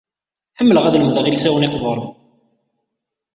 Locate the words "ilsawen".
1.27-1.67